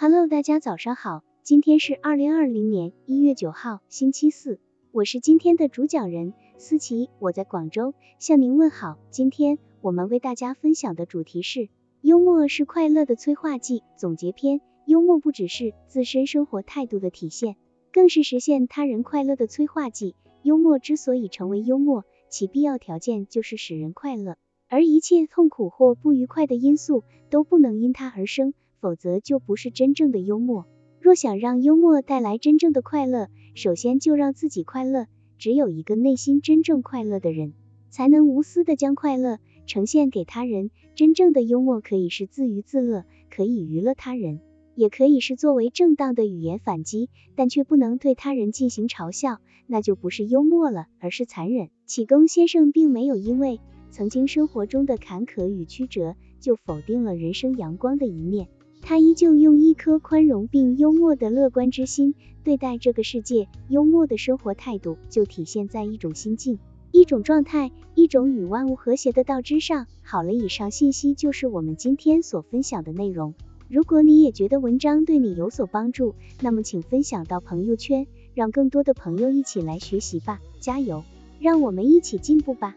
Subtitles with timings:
[0.00, 4.60] Hello，大家早上好，今天是二零二零年一月九号，星期四，
[4.92, 8.96] 我是今天的主讲人思琪，我在广州向您问好。
[9.10, 11.68] 今天我们为大家分享的主题是
[12.00, 14.60] 幽默是快乐的催化剂总结篇。
[14.86, 17.56] 幽默不只是自身生活态度的体现，
[17.92, 20.14] 更是实现他人快乐的催化剂。
[20.42, 24.36] 幽默之所以成为幽默，其必要条件就是使人快乐，
[24.68, 30.66] 而一切痛苦或不愉快的因素都不能因它而生，否则就不是真正的幽默。
[31.00, 35.06] 若想让幽默带来真正的快乐，首先就让自己快乐。
[35.38, 37.52] 只有一个内心真正快乐的人，
[37.90, 40.70] 才能无私的将快乐呈现给他人。
[40.96, 44.40] 真正的幽默可以是自娱自乐，可以娱乐他人。
[44.74, 51.68] 也可以是作为正当的语言反击，但却不能对他人进行嘲笑，那就不是幽默了，而是残忍。
[51.84, 58.48] 启功先生并没有因为曾经生活中的坎坷与曲折，就否定了人生阳光的一面，
[58.88, 63.46] 他依旧用一颗宽容并幽默的乐观之心对待这个世界。
[63.68, 66.58] 幽默的生活态度就体现在一种心境、
[66.90, 69.86] 一种状态、一种与万物和谐的道之上。
[70.02, 73.34] 好了，以上信息就是我们今天所分享的内容。
[73.68, 81.04] 如果你也觉得文章对你有所帮助，那么请分享到朋友圈，让更多的朋友一起来学习吧，加油，
[81.40, 82.74] 让我们一起进步吧。